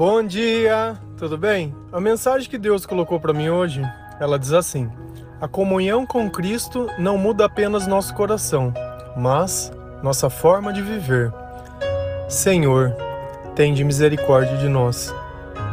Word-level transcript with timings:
Bom 0.00 0.22
dia, 0.22 0.98
tudo 1.18 1.36
bem? 1.36 1.74
A 1.92 2.00
mensagem 2.00 2.48
que 2.48 2.56
Deus 2.56 2.86
colocou 2.86 3.20
para 3.20 3.34
mim 3.34 3.50
hoje, 3.50 3.82
ela 4.18 4.38
diz 4.38 4.50
assim: 4.54 4.88
A 5.38 5.46
comunhão 5.46 6.06
com 6.06 6.30
Cristo 6.30 6.88
não 6.98 7.18
muda 7.18 7.44
apenas 7.44 7.86
nosso 7.86 8.14
coração, 8.14 8.72
mas 9.14 9.70
nossa 10.02 10.30
forma 10.30 10.72
de 10.72 10.80
viver. 10.80 11.30
Senhor, 12.30 12.96
tende 13.54 13.84
misericórdia 13.84 14.56
de 14.56 14.70
nós. 14.70 15.14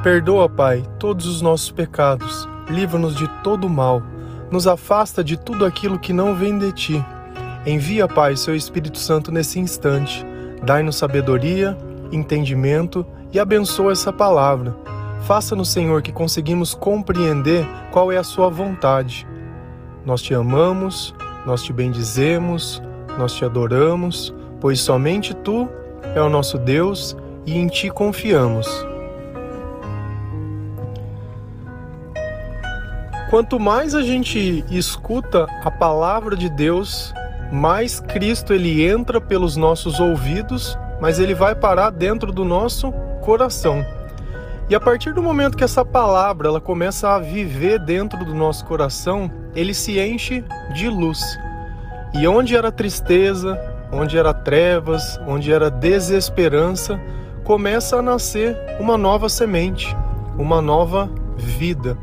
Perdoa, 0.03 0.49
Pai, 0.49 0.83
todos 0.99 1.25
os 1.25 1.41
nossos 1.41 1.71
pecados. 1.71 2.49
Livra-nos 2.69 3.15
de 3.15 3.29
todo 3.45 3.69
mal. 3.69 4.03
Nos 4.51 4.67
afasta 4.67 5.23
de 5.23 5.37
tudo 5.37 5.63
aquilo 5.63 5.97
que 5.97 6.11
não 6.11 6.35
vem 6.35 6.59
de 6.59 6.73
ti. 6.73 7.05
Envia, 7.65 8.09
Pai, 8.09 8.35
seu 8.35 8.53
Espírito 8.53 8.97
Santo 8.97 9.31
nesse 9.31 9.57
instante. 9.57 10.25
Dai-nos 10.65 10.97
sabedoria, 10.97 11.77
entendimento 12.11 13.05
e 13.37 13.39
abençoa 13.39 13.91
essa 13.91 14.11
palavra. 14.11 14.75
Faça-nos, 15.21 15.69
Senhor, 15.69 16.01
que 16.01 16.11
conseguimos 16.11 16.73
compreender 16.73 17.67
qual 17.91 18.11
é 18.11 18.17
a 18.17 18.23
Sua 18.23 18.49
vontade. 18.49 19.27
Nós 20.03 20.23
te 20.23 20.33
amamos, 20.33 21.13
nós 21.45 21.61
te 21.61 21.71
bendizemos, 21.71 22.81
nós 23.17 23.33
te 23.33 23.45
adoramos, 23.45 24.33
pois 24.59 24.79
somente 24.79 25.35
Tu 25.35 25.69
é 26.15 26.21
o 26.21 26.29
nosso 26.29 26.57
Deus 26.57 27.15
e 27.45 27.55
em 27.55 27.67
Ti 27.67 27.91
confiamos. 27.91 28.67
Quanto 33.29 33.59
mais 33.59 33.93
a 33.93 34.01
gente 34.01 34.65
escuta 34.71 35.45
a 35.63 35.69
palavra 35.69 36.35
de 36.35 36.49
Deus, 36.49 37.13
mais 37.51 37.99
Cristo 37.99 38.51
ele 38.51 38.83
entra 38.83 39.21
pelos 39.21 39.55
nossos 39.55 39.99
ouvidos, 39.99 40.75
mas 40.99 41.19
ele 41.19 41.35
vai 41.35 41.53
parar 41.53 41.91
dentro 41.91 42.31
do 42.31 42.43
nosso 42.43 42.91
coração. 43.27 43.85
E 44.69 44.75
a 44.75 44.79
partir 44.79 45.13
do 45.13 45.21
momento 45.21 45.57
que 45.57 45.63
essa 45.65 45.83
palavra 45.83 46.47
ela 46.47 46.61
começa 46.61 47.09
a 47.09 47.19
viver 47.19 47.77
dentro 47.77 48.23
do 48.23 48.33
nosso 48.33 48.63
coração, 48.63 49.29
ele 49.53 49.73
se 49.73 49.99
enche 49.99 50.45
de 50.73 50.87
luz. 50.87 51.37
E 52.13 52.25
onde 52.25 52.55
era 52.55 52.71
tristeza, 52.71 53.59
onde 53.91 54.17
era 54.17 54.33
trevas, 54.33 55.19
onde 55.27 55.51
era 55.51 55.69
desesperança, 55.69 56.97
começa 57.43 57.97
a 57.97 58.01
nascer 58.01 58.55
uma 58.79 58.97
nova 58.97 59.27
semente, 59.27 59.93
uma 60.37 60.61
nova 60.61 61.09
vida. 61.35 61.97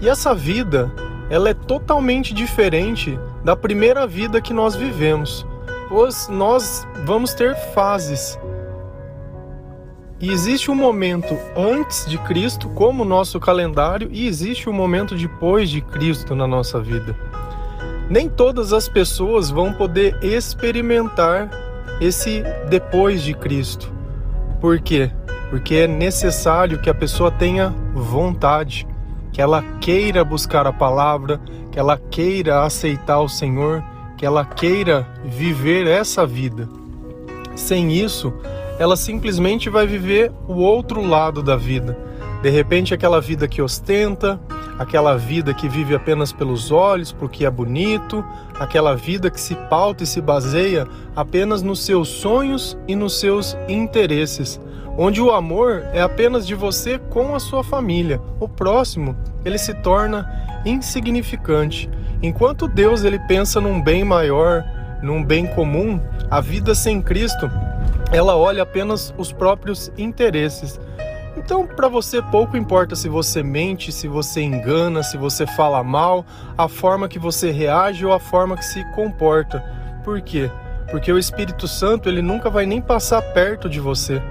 E 0.00 0.08
essa 0.08 0.32
vida, 0.32 0.92
ela 1.28 1.50
é 1.50 1.54
totalmente 1.54 2.32
diferente 2.32 3.18
da 3.42 3.56
primeira 3.56 4.06
vida 4.06 4.40
que 4.40 4.52
nós 4.52 4.76
vivemos, 4.76 5.44
pois 5.88 6.28
nós 6.28 6.86
vamos 7.04 7.34
ter 7.34 7.56
fases 7.74 8.38
e 10.22 10.30
existe 10.30 10.70
um 10.70 10.74
momento 10.76 11.36
antes 11.56 12.06
de 12.06 12.16
Cristo, 12.16 12.68
como 12.68 13.02
o 13.02 13.06
nosso 13.06 13.40
calendário, 13.40 14.08
e 14.12 14.28
existe 14.28 14.70
um 14.70 14.72
momento 14.72 15.16
depois 15.16 15.68
de 15.68 15.80
Cristo 15.80 16.36
na 16.36 16.46
nossa 16.46 16.80
vida. 16.80 17.16
Nem 18.08 18.28
todas 18.28 18.72
as 18.72 18.88
pessoas 18.88 19.50
vão 19.50 19.72
poder 19.72 20.16
experimentar 20.22 21.50
esse 22.00 22.44
depois 22.68 23.20
de 23.20 23.34
Cristo. 23.34 23.92
Por 24.60 24.80
quê? 24.80 25.10
Porque 25.50 25.74
é 25.74 25.86
necessário 25.88 26.78
que 26.78 26.88
a 26.88 26.94
pessoa 26.94 27.32
tenha 27.32 27.74
vontade, 27.92 28.86
que 29.32 29.42
ela 29.42 29.60
queira 29.80 30.24
buscar 30.24 30.68
a 30.68 30.72
palavra, 30.72 31.40
que 31.72 31.80
ela 31.80 31.98
queira 31.98 32.62
aceitar 32.62 33.18
o 33.18 33.28
Senhor, 33.28 33.82
que 34.16 34.24
ela 34.24 34.44
queira 34.44 35.04
viver 35.24 35.88
essa 35.88 36.24
vida. 36.24 36.68
Sem 37.56 37.92
isso, 37.92 38.32
ela 38.82 38.96
simplesmente 38.96 39.70
vai 39.70 39.86
viver 39.86 40.32
o 40.48 40.54
outro 40.54 41.06
lado 41.06 41.40
da 41.40 41.54
vida. 41.54 41.96
De 42.42 42.50
repente, 42.50 42.92
aquela 42.92 43.20
vida 43.20 43.46
que 43.46 43.62
ostenta, 43.62 44.40
aquela 44.76 45.16
vida 45.16 45.54
que 45.54 45.68
vive 45.68 45.94
apenas 45.94 46.32
pelos 46.32 46.72
olhos, 46.72 47.12
porque 47.12 47.46
é 47.46 47.50
bonito, 47.50 48.24
aquela 48.58 48.96
vida 48.96 49.30
que 49.30 49.40
se 49.40 49.54
pauta 49.70 50.02
e 50.02 50.06
se 50.06 50.20
baseia 50.20 50.84
apenas 51.14 51.62
nos 51.62 51.84
seus 51.84 52.08
sonhos 52.08 52.76
e 52.88 52.96
nos 52.96 53.20
seus 53.20 53.56
interesses, 53.68 54.60
onde 54.98 55.20
o 55.20 55.30
amor 55.30 55.84
é 55.92 56.02
apenas 56.02 56.44
de 56.44 56.56
você 56.56 56.98
com 56.98 57.36
a 57.36 57.38
sua 57.38 57.62
família. 57.62 58.20
O 58.40 58.48
próximo, 58.48 59.16
ele 59.44 59.58
se 59.58 59.74
torna 59.74 60.28
insignificante. 60.66 61.88
Enquanto 62.20 62.66
Deus 62.66 63.04
ele 63.04 63.20
pensa 63.28 63.60
num 63.60 63.80
bem 63.80 64.02
maior, 64.02 64.64
num 65.00 65.22
bem 65.22 65.46
comum, 65.46 66.00
a 66.28 66.40
vida 66.40 66.74
sem 66.74 67.00
Cristo 67.00 67.48
ela 68.10 68.36
olha 68.36 68.62
apenas 68.62 69.14
os 69.16 69.32
próprios 69.32 69.92
interesses. 69.96 70.80
Então, 71.36 71.66
para 71.66 71.88
você 71.88 72.20
pouco 72.20 72.56
importa 72.56 72.94
se 72.94 73.08
você 73.08 73.42
mente, 73.42 73.90
se 73.90 74.06
você 74.06 74.42
engana, 74.42 75.02
se 75.02 75.16
você 75.16 75.46
fala 75.46 75.82
mal, 75.82 76.26
a 76.56 76.68
forma 76.68 77.08
que 77.08 77.18
você 77.18 77.50
reage 77.50 78.04
ou 78.04 78.12
a 78.12 78.20
forma 78.20 78.56
que 78.56 78.64
se 78.64 78.84
comporta. 78.92 79.64
Por 80.04 80.20
quê? 80.20 80.50
Porque 80.90 81.10
o 81.10 81.18
Espírito 81.18 81.66
Santo, 81.66 82.08
ele 82.08 82.20
nunca 82.20 82.50
vai 82.50 82.66
nem 82.66 82.80
passar 82.80 83.22
perto 83.22 83.68
de 83.68 83.80
você. 83.80 84.22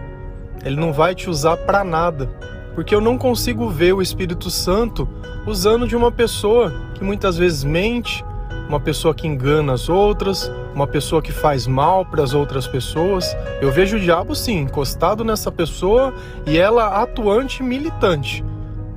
Ele 0.63 0.75
não 0.75 0.93
vai 0.93 1.15
te 1.15 1.27
usar 1.27 1.57
para 1.57 1.83
nada. 1.83 2.29
Porque 2.75 2.93
eu 2.93 3.01
não 3.01 3.17
consigo 3.17 3.67
ver 3.67 3.93
o 3.93 4.01
Espírito 4.01 4.49
Santo 4.49 5.09
usando 5.45 5.87
de 5.87 5.95
uma 5.95 6.11
pessoa 6.11 6.71
que 6.93 7.03
muitas 7.03 7.35
vezes 7.35 7.63
mente, 7.63 8.23
uma 8.71 8.79
pessoa 8.79 9.13
que 9.13 9.27
engana 9.27 9.73
as 9.73 9.89
outras, 9.89 10.49
uma 10.73 10.87
pessoa 10.87 11.21
que 11.21 11.33
faz 11.33 11.67
mal 11.67 12.05
para 12.05 12.23
as 12.23 12.33
outras 12.33 12.65
pessoas. 12.65 13.35
Eu 13.61 13.69
vejo 13.69 13.97
o 13.97 13.99
diabo 13.99 14.33
sim 14.33 14.59
encostado 14.59 15.25
nessa 15.25 15.51
pessoa 15.51 16.13
e 16.47 16.57
ela 16.57 17.01
atuante 17.01 17.61
militante. 17.61 18.45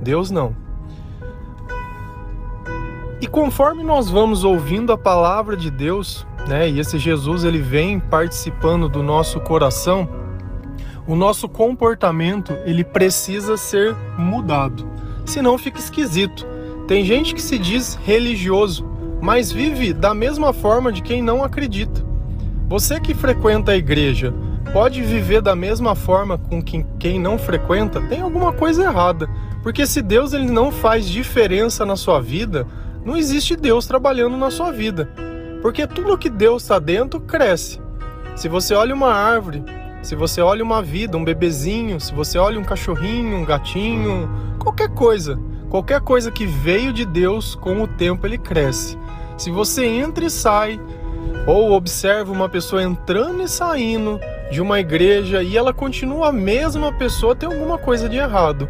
Deus 0.01 0.31
não. 0.31 0.55
E 3.19 3.27
conforme 3.27 3.83
nós 3.83 4.09
vamos 4.09 4.45
ouvindo 4.45 4.93
a 4.93 4.97
palavra 4.97 5.57
de 5.57 5.69
Deus, 5.69 6.25
né, 6.47 6.69
e 6.69 6.79
esse 6.79 6.97
Jesus 6.97 7.43
ele 7.43 7.59
vem 7.59 7.99
participando 7.99 8.87
do 8.87 9.03
nosso 9.03 9.41
coração, 9.41 10.07
o 11.05 11.17
nosso 11.17 11.49
comportamento 11.49 12.53
ele 12.65 12.85
precisa 12.85 13.57
ser 13.57 13.93
mudado, 14.17 14.87
senão 15.25 15.57
fica 15.57 15.79
esquisito. 15.79 16.47
Tem 16.87 17.03
gente 17.03 17.35
que 17.35 17.41
se 17.41 17.57
diz 17.57 17.95
religioso, 18.05 18.94
mas 19.25 19.51
vive 19.51 19.91
da 19.91 20.13
mesma 20.13 20.53
forma 20.53 20.91
de 20.91 21.01
quem 21.01 21.19
não 21.19 21.43
acredita. 21.43 22.05
Você 22.67 22.99
que 22.99 23.15
frequenta 23.15 23.71
a 23.71 23.75
igreja 23.75 24.31
pode 24.71 25.01
viver 25.01 25.41
da 25.41 25.55
mesma 25.55 25.95
forma 25.95 26.37
com 26.37 26.61
quem, 26.61 26.85
quem 26.99 27.19
não 27.19 27.35
frequenta? 27.35 27.99
Tem 28.01 28.21
alguma 28.21 28.53
coisa 28.53 28.83
errada. 28.83 29.27
Porque 29.63 29.87
se 29.87 30.03
Deus 30.03 30.31
ele 30.31 30.45
não 30.45 30.71
faz 30.71 31.09
diferença 31.09 31.83
na 31.83 31.95
sua 31.95 32.21
vida, 32.21 32.67
não 33.03 33.17
existe 33.17 33.55
Deus 33.55 33.87
trabalhando 33.87 34.37
na 34.37 34.51
sua 34.51 34.71
vida. 34.71 35.09
Porque 35.59 35.87
tudo 35.87 36.19
que 36.19 36.29
Deus 36.29 36.61
está 36.61 36.77
dentro 36.77 37.19
cresce. 37.19 37.81
Se 38.35 38.47
você 38.47 38.75
olha 38.75 38.93
uma 38.93 39.11
árvore, 39.11 39.63
se 40.03 40.15
você 40.15 40.39
olha 40.39 40.63
uma 40.63 40.83
vida, 40.83 41.17
um 41.17 41.23
bebezinho, 41.23 41.99
se 41.99 42.13
você 42.13 42.37
olha 42.37 42.59
um 42.59 42.63
cachorrinho, 42.63 43.37
um 43.37 43.43
gatinho, 43.43 44.29
qualquer 44.59 44.89
coisa, 44.89 45.39
qualquer 45.67 45.99
coisa 46.01 46.29
que 46.29 46.45
veio 46.45 46.93
de 46.93 47.05
Deus, 47.05 47.55
com 47.55 47.81
o 47.81 47.87
tempo 47.87 48.27
ele 48.27 48.37
cresce. 48.37 49.03
Se 49.37 49.51
você 49.51 49.85
entra 49.85 50.25
e 50.25 50.29
sai, 50.29 50.79
ou 51.45 51.73
observa 51.73 52.31
uma 52.31 52.47
pessoa 52.47 52.81
entrando 52.81 53.43
e 53.43 53.47
saindo 53.47 54.19
de 54.49 54.61
uma 54.61 54.79
igreja 54.79 55.43
e 55.43 55.57
ela 55.57 55.73
continua 55.73 56.29
a 56.29 56.31
mesma 56.31 56.91
pessoa, 56.93 57.35
tem 57.35 57.47
alguma 57.47 57.77
coisa 57.77 58.07
de 58.07 58.17
errado. 58.17 58.69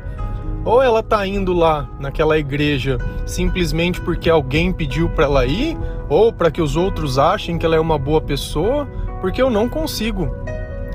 Ou 0.63 0.81
ela 0.81 1.01
está 1.01 1.25
indo 1.27 1.53
lá 1.53 1.87
naquela 1.99 2.37
igreja 2.37 2.97
simplesmente 3.25 4.01
porque 4.01 4.29
alguém 4.29 4.73
pediu 4.73 5.07
para 5.09 5.25
ela 5.25 5.45
ir, 5.45 5.77
ou 6.09 6.33
para 6.33 6.49
que 6.49 6.61
os 6.61 6.75
outros 6.75 7.19
achem 7.19 7.57
que 7.57 7.65
ela 7.65 7.75
é 7.75 7.79
uma 7.79 7.99
boa 7.99 8.19
pessoa, 8.19 8.87
porque 9.21 9.41
eu 9.41 9.49
não 9.49 9.69
consigo 9.69 10.29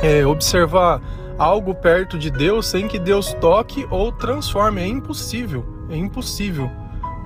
é, 0.02 0.26
observar 0.26 1.00
algo 1.38 1.74
perto 1.74 2.18
de 2.18 2.30
Deus 2.30 2.66
sem 2.66 2.88
que 2.88 2.98
Deus 2.98 3.32
toque 3.34 3.86
ou 3.90 4.10
transforme. 4.10 4.82
É 4.82 4.86
impossível, 4.86 5.64
é 5.88 5.96
impossível 5.96 6.70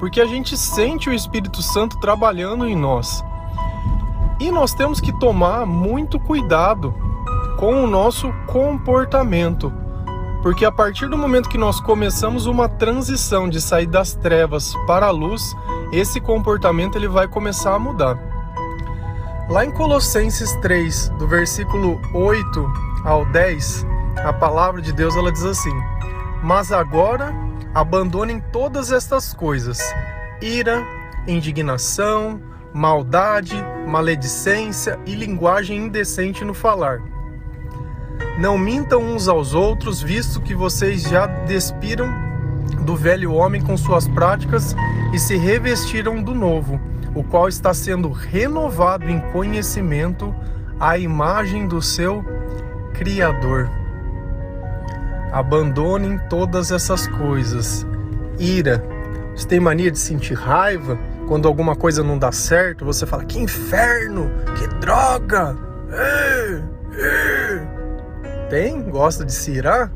porque 0.05 0.21
a 0.21 0.27
gente 0.27 0.55
sente 0.55 1.09
o 1.09 1.15
Espírito 1.15 1.63
Santo 1.63 1.97
trabalhando 1.97 2.69
em 2.69 2.77
nós. 2.77 3.25
E 4.39 4.51
nós 4.51 4.75
temos 4.75 5.01
que 5.01 5.19
tomar 5.19 5.65
muito 5.65 6.21
cuidado 6.21 6.95
com 7.57 7.83
o 7.83 7.87
nosso 7.87 8.31
comportamento, 8.47 9.73
porque 10.43 10.67
a 10.67 10.71
partir 10.71 11.09
do 11.09 11.17
momento 11.17 11.49
que 11.49 11.57
nós 11.57 11.81
começamos 11.81 12.45
uma 12.45 12.69
transição 12.69 13.49
de 13.49 13.63
sair 13.63 13.87
das 13.87 14.13
trevas 14.15 14.75
para 14.87 15.07
a 15.07 15.11
luz, 15.11 15.57
esse 15.91 16.21
comportamento 16.21 16.97
ele 16.97 17.09
vai 17.09 17.27
começar 17.27 17.75
a 17.75 17.79
mudar. 17.79 18.19
Lá 19.49 19.65
em 19.65 19.71
Colossenses 19.71 20.53
3, 20.57 21.09
do 21.19 21.27
versículo 21.27 21.99
8 22.13 22.73
ao 23.07 23.25
10, 23.25 23.87
a 24.23 24.35
palavra 24.35 24.83
de 24.83 24.93
Deus 24.93 25.17
ela 25.17 25.33
diz 25.33 25.47
assim: 25.47 25.75
"Mas 26.43 26.73
agora 26.73 27.35
Abandonem 27.75 28.41
todas 28.53 28.93
estas 28.93 29.35
coisas: 29.35 29.81
ira, 30.41 30.83
indignação, 31.27 32.41
maldade, 32.73 33.57
maledicência 33.87 34.99
e 35.05 35.15
linguagem 35.15 35.79
indecente 35.79 36.45
no 36.45 36.55
falar. 36.55 37.03
Não 38.39 38.57
mintam 38.59 39.01
uns 39.03 39.29
aos 39.29 39.55
outros, 39.55 40.03
visto 40.03 40.41
que 40.41 40.55
vocês 40.55 41.03
já 41.03 41.27
despiram 41.27 42.09
do 42.85 42.97
velho 42.97 43.33
homem 43.33 43.61
com 43.61 43.77
suas 43.77 44.09
práticas 44.09 44.75
e 45.13 45.19
se 45.19 45.37
revestiram 45.37 46.23
do 46.23 46.35
novo, 46.35 46.81
o 47.15 47.23
qual 47.23 47.49
está 47.49 47.73
sendo 47.73 48.11
renovado 48.11 49.09
em 49.09 49.21
conhecimento 49.33 50.35
à 50.79 50.99
imagem 50.99 51.67
do 51.67 51.81
seu 51.81 52.25
Criador. 52.93 53.84
Abandonem 55.35 56.17
todas 56.31 56.71
essas 56.71 57.09
coisas. 57.09 57.85
Ira. 58.39 58.81
Você 59.35 59.49
tem 59.49 59.59
mania 59.59 59.91
de 59.91 59.99
sentir 59.99 60.35
raiva 60.35 60.97
quando 61.27 61.49
alguma 61.49 61.75
coisa 61.75 62.05
não 62.05 62.17
dá 62.17 62.31
certo? 62.31 62.85
Você 62.85 63.05
fala: 63.05 63.25
Que 63.25 63.41
inferno! 63.41 64.31
Que 64.57 64.69
droga! 64.77 65.57
Tem? 68.49 68.81
Gosta 68.83 69.25
de 69.25 69.33
se 69.33 69.51
irar? 69.51 69.91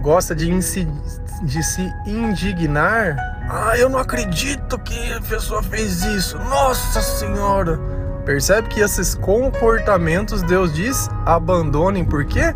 Gosta 0.00 0.34
de, 0.34 0.48
de 0.48 1.62
se 1.62 1.92
indignar? 2.06 3.16
Ah, 3.50 3.76
eu 3.76 3.90
não 3.90 3.98
acredito 3.98 4.78
que 4.78 5.12
a 5.12 5.20
pessoa 5.20 5.62
fez 5.62 6.02
isso. 6.04 6.38
Nossa 6.38 7.02
Senhora! 7.02 7.78
Percebe 8.24 8.68
que 8.68 8.80
esses 8.80 9.14
comportamentos 9.14 10.42
Deus 10.42 10.72
diz 10.72 11.10
abandonem, 11.26 12.02
por 12.02 12.24
quê? 12.24 12.54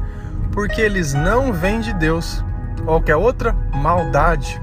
Porque 0.56 0.80
eles 0.80 1.12
não 1.12 1.52
vêm 1.52 1.80
de 1.80 1.92
Deus. 1.92 2.42
Qualquer 2.82 3.14
outra 3.14 3.52
maldade. 3.74 4.58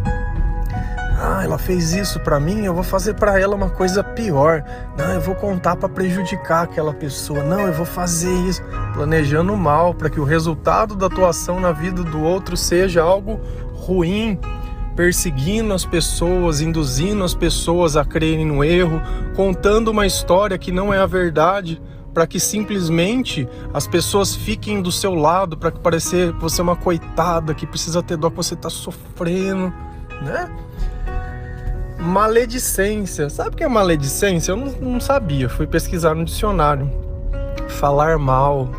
Ah, 1.19 1.41
ela 1.43 1.59
fez 1.59 1.93
isso 1.93 2.19
para 2.19 2.39
mim, 2.39 2.65
eu 2.65 2.73
vou 2.73 2.81
fazer 2.81 3.13
para 3.13 3.39
ela 3.39 3.55
uma 3.55 3.69
coisa 3.69 4.03
pior. 4.03 4.63
Não, 4.97 5.13
eu 5.13 5.21
vou 5.21 5.35
contar 5.35 5.75
para 5.75 5.87
prejudicar 5.87 6.63
aquela 6.63 6.95
pessoa. 6.95 7.43
Não, 7.43 7.59
eu 7.67 7.73
vou 7.73 7.85
fazer 7.85 8.33
isso, 8.47 8.63
planejando 8.95 9.55
mal 9.55 9.93
para 9.93 10.09
que 10.09 10.19
o 10.19 10.23
resultado 10.23 10.95
da 10.95 11.05
atuação 11.05 11.59
na 11.59 11.71
vida 11.71 12.03
do 12.03 12.23
outro 12.23 12.57
seja 12.57 13.03
algo 13.03 13.39
ruim, 13.75 14.39
perseguindo 14.95 15.75
as 15.75 15.85
pessoas, 15.85 16.59
induzindo 16.59 17.23
as 17.23 17.35
pessoas 17.35 17.95
a 17.95 18.03
crerem 18.03 18.47
no 18.47 18.63
erro, 18.63 18.99
contando 19.35 19.91
uma 19.91 20.07
história 20.07 20.57
que 20.57 20.71
não 20.71 20.91
é 20.91 20.97
a 20.97 21.05
verdade, 21.05 21.79
para 22.13 22.27
que 22.27 22.39
simplesmente 22.39 23.47
as 23.73 23.87
pessoas 23.87 24.35
fiquem 24.35 24.81
do 24.81 24.91
seu 24.91 25.15
lado, 25.15 25.57
para 25.57 25.71
que 25.71 25.79
parecer 25.79 26.31
você 26.33 26.61
é 26.61 26.63
uma 26.63 26.75
coitada 26.75 27.53
que 27.53 27.65
precisa 27.65 28.03
ter 28.03 28.17
dó 28.17 28.29
que 28.29 28.35
você 28.35 28.53
está 28.53 28.69
sofrendo, 28.69 29.73
né? 30.21 30.49
Maledicência. 31.99 33.29
Sabe 33.29 33.49
o 33.49 33.57
que 33.57 33.63
é 33.63 33.67
maledicência? 33.67 34.51
Eu 34.51 34.57
não, 34.57 34.71
não 34.73 34.99
sabia, 34.99 35.49
fui 35.49 35.65
pesquisar 35.65 36.13
no 36.13 36.25
dicionário. 36.25 36.91
Falar 37.69 38.19
mal. 38.19 38.69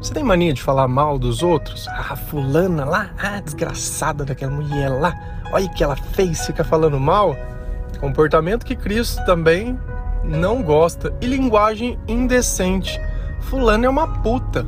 Você 0.00 0.14
tem 0.14 0.22
mania 0.22 0.52
de 0.52 0.62
falar 0.62 0.86
mal 0.86 1.18
dos 1.18 1.42
outros? 1.42 1.88
Ah, 1.88 2.14
fulana 2.14 2.84
lá, 2.84 3.10
ah, 3.18 3.40
desgraçada 3.40 4.24
daquela 4.24 4.52
mulher 4.52 4.88
lá, 4.88 5.14
olha 5.50 5.66
o 5.66 5.74
que 5.74 5.82
ela 5.82 5.96
fez, 5.96 6.46
fica 6.46 6.62
falando 6.62 7.00
mal. 7.00 7.34
Comportamento 7.98 8.64
que 8.64 8.76
Cristo 8.76 9.24
também 9.24 9.76
não 10.26 10.62
gosta. 10.62 11.14
E 11.20 11.26
linguagem 11.26 11.98
indecente. 12.06 13.00
Fulano 13.40 13.86
é 13.86 13.88
uma 13.88 14.08
puta. 14.22 14.66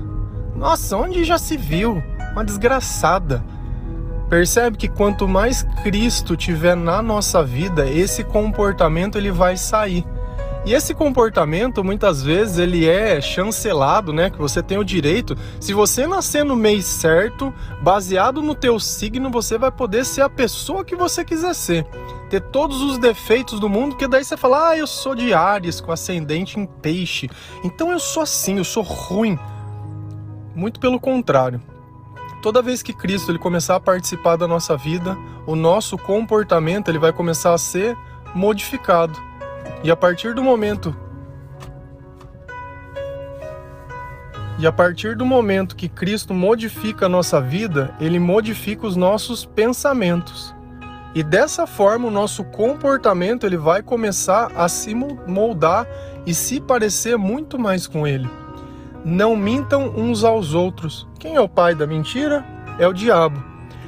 Nossa, 0.55 0.97
onde 0.97 1.25
já 1.25 1.39
se 1.39 1.57
viu? 1.57 2.03
Uma 2.33 2.45
desgraçada. 2.45 3.45
Percebe 4.29 4.77
que 4.77 4.89
quanto 4.89 5.27
mais 5.27 5.63
Cristo 5.83 6.37
tiver 6.37 6.77
na 6.77 7.01
nossa 7.01 7.43
vida, 7.43 7.89
esse 7.89 8.23
comportamento 8.23 9.17
ele 9.17 9.31
vai 9.31 9.57
sair. 9.57 10.05
E 10.67 10.75
esse 10.75 10.93
comportamento 10.93 11.83
muitas 11.83 12.23
vezes 12.23 12.59
ele 12.59 12.87
é 12.87 13.21
chancelado, 13.23 14.13
né? 14.13 14.29
Que 14.29 14.37
você 14.37 14.63
tem 14.63 14.77
o 14.77 14.85
direito. 14.85 15.35
Se 15.59 15.73
você 15.73 16.07
nascer 16.07 16.45
no 16.45 16.55
mês 16.55 16.85
certo, 16.85 17.55
baseado 17.81 18.43
no 18.43 18.55
teu 18.55 18.79
signo, 18.79 19.31
você 19.31 19.57
vai 19.57 19.71
poder 19.71 20.05
ser 20.05 20.21
a 20.21 20.29
pessoa 20.29 20.85
que 20.85 20.95
você 20.95 21.25
quiser 21.25 21.55
ser. 21.55 21.87
Ter 22.31 22.41
todos 22.41 22.83
os 22.83 22.99
defeitos 22.99 23.59
do 23.59 23.69
mundo, 23.69 23.97
que 23.97 24.07
daí 24.07 24.25
você 24.25 24.37
fala: 24.37 24.71
"Ah, 24.71 24.77
eu 24.77 24.87
sou 24.87 25.15
de 25.15 25.33
Ares 25.33 25.81
com 25.81 25.93
ascendente 25.93 26.59
em 26.59 26.67
Peixe". 26.67 27.31
Então 27.65 27.91
eu 27.91 27.99
sou 27.99 28.23
assim, 28.23 28.59
eu 28.59 28.65
sou 28.65 28.83
ruim. 28.83 29.39
Muito 30.55 30.79
pelo 30.81 31.01
contrário 31.01 31.61
toda 32.43 32.63
vez 32.63 32.83
que 32.83 32.93
Cristo 32.93 33.31
ele 33.31 33.39
começar 33.39 33.77
a 33.77 33.81
participar 33.81 34.37
da 34.37 34.47
nossa 34.47 34.77
vida, 34.77 35.17
o 35.47 35.55
nosso 35.55 35.99
comportamento 35.99 36.89
ele 36.89 36.99
vai 36.99 37.13
começar 37.13 37.53
a 37.53 37.59
ser 37.59 37.97
modificado. 38.35 39.21
E 39.83 39.91
a 39.91 39.97
partir 39.97 40.35
do 40.35 40.43
momento 40.43 40.97
E 44.61 44.67
a 44.67 44.73
partir 44.73 45.15
do 45.15 45.25
momento 45.25 45.77
que 45.77 45.89
Cristo 45.89 46.35
modifica 46.35 47.07
a 47.07 47.09
nossa 47.09 47.41
vida, 47.41 47.95
ele 48.01 48.19
modifica 48.19 48.89
os 48.89 48.97
nossos 48.97 49.45
pensamentos. 49.45 50.53
E 51.19 51.23
dessa 51.25 51.67
forma 51.67 52.07
o 52.07 52.13
nosso 52.13 52.45
comportamento 52.45 53.45
ele 53.45 53.57
vai 53.57 53.83
começar 53.83 54.53
a 54.55 54.69
se 54.69 54.95
moldar 54.95 55.85
e 56.25 56.33
se 56.33 56.61
parecer 56.61 57.19
muito 57.19 57.59
mais 57.59 57.89
com 57.89 58.07
ele. 58.07 58.31
Não 59.05 59.35
mintam 59.35 59.89
uns 59.97 60.23
aos 60.23 60.55
outros. 60.55 61.09
Quem 61.19 61.35
é 61.35 61.41
o 61.41 61.49
pai 61.49 61.75
da 61.75 61.89
mentira? 61.89 62.47
É 62.79 62.87
o 62.87 62.93
diabo. 62.93 63.43